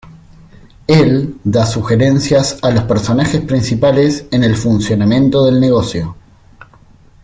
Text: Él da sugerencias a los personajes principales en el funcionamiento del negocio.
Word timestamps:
Él 0.87 1.37
da 1.43 1.63
sugerencias 1.67 2.57
a 2.63 2.71
los 2.71 2.85
personajes 2.85 3.39
principales 3.41 4.25
en 4.31 4.43
el 4.43 4.55
funcionamiento 4.55 5.45
del 5.45 5.59
negocio. 5.59 6.15